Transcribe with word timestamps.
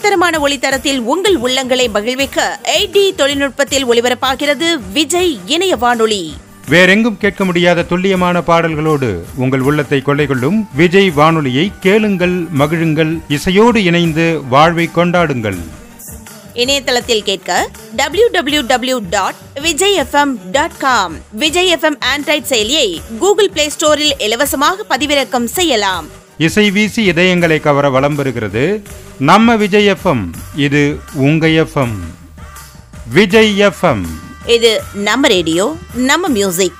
உலகத்தரமான 0.00 0.38
ஒளித்தரத்தில் 0.44 1.00
உங்கள் 1.12 1.34
உள்ளங்களை 1.44 1.84
மகிழ்விக்க 1.94 2.44
எயிட் 2.74 3.16
தொழில்நுட்பத்தில் 3.18 3.84
ஒளிபரப்பாகிறது 3.90 4.68
விஜய் 4.92 5.32
இணைய 5.54 5.76
வானொலி. 5.82 6.20
வேறெங்கும் 6.72 7.18
கேட்க 7.22 7.44
முடியாத 7.48 7.84
துல்லியமான 7.90 8.40
பாடல்களோடு 8.48 9.08
உங்கள் 9.42 9.64
உள்ளத்தை 9.68 9.98
கொள்ளை 10.06 10.26
கொள்ளும் 10.26 10.58
விஜய் 10.80 11.10
வானொலியை 11.18 11.72
கேளுங்கள் 11.86 12.36
மகிழுங்கள் 12.60 13.12
இசையோடு 13.36 13.82
இணைந்து 13.90 14.26
வாழ்வை 14.54 14.86
கொண்டாடுங்கள். 14.94 15.60
இணையதளத்தில் 16.54 17.26
கேட்க 17.28 17.68
W 17.96 18.28
W 18.36 18.62
W 18.72 18.98
dot 19.16 19.40
Vijay 19.66 19.98
FM 20.04 20.34
dot 20.56 20.78
com 20.78 21.16
Vijay 21.44 21.72
FM 21.76 22.00
android 22.14 22.50
செயலியை 22.52 22.88
கூகுள் 23.18 23.52
பிளே 23.56 23.66
ஸ்டோரில் 23.76 24.16
இலவசமாக 24.28 24.86
பதிவிறக்கம் 24.88 25.50
செய்யலாம். 25.58 26.08
இசை 26.44 26.70
வீசி 26.70 27.10
இதயங்களை 27.10 27.60
கவர 27.60 27.90
வளம் 27.90 28.18
பெறுகிறது 28.18 28.82
நம்ம 29.18 29.56
விஜய் 29.56 29.88
எஃப்எம் 29.88 30.22
இது 30.54 31.00
உங்க 31.14 31.46
எஃப்எம். 31.46 31.96
விஜய் 33.12 33.60
எஃப்எம். 33.60 34.04
இது 34.46 34.82
நம்ம 34.94 35.28
ரேடியோ 35.28 35.76
நம்ம 35.94 36.28
மியூசிக். 36.28 36.79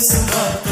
dançar. 0.00 0.69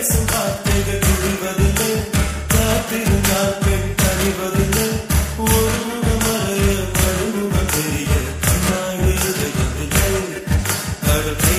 பேசும் 0.00 0.28
வார்த்தைகள் 0.32 1.02
விழுவதில்லை. 1.06 1.88
காத்திருந்தால் 2.52 3.56
பெண் 3.64 3.90
தறிவதில்லை 4.00 4.86
ஒரு 5.38 5.58
குணம் 5.80 6.22
மறைய 6.22 6.70
மறுகுணம் 6.94 7.68
தெரிய 7.72 8.12
கண்ணாடி 8.46 9.12
கடற்கை 11.04 11.56